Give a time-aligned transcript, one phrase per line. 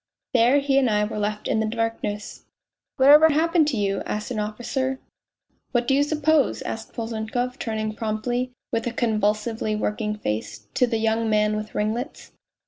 [0.33, 2.45] There he and I were left in the darkness.
[2.97, 4.99] ...""Whatever happened to you 1" asked an officer."
[5.73, 10.97] What do you suppose?" asked Polzunkov, turning promptly, with a convulsively working face, to the
[10.97, 12.31] young man with ringlets.